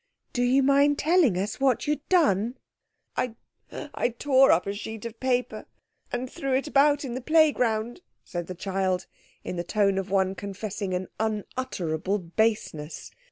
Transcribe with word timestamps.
"Do 0.33 0.41
you 0.41 0.63
mind 0.63 0.97
telling 0.97 1.37
us 1.37 1.59
what 1.59 1.85
you'd 1.85 2.09
done?" 2.09 2.57
"I—I 3.17 4.09
tore 4.17 4.51
up 4.51 4.65
a 4.65 4.73
sheet 4.73 5.05
of 5.05 5.19
paper 5.19 5.67
and 6.11 6.27
threw 6.27 6.55
it 6.55 6.65
about 6.65 7.05
in 7.05 7.13
the 7.13 7.21
playground," 7.21 8.01
said 8.23 8.47
the 8.47 8.55
child, 8.55 9.05
in 9.43 9.57
the 9.57 9.63
tone 9.63 9.99
of 9.99 10.09
one 10.09 10.33
confessing 10.33 10.95
an 10.95 11.07
unutterable 11.19 12.17
baseness. 12.17 13.11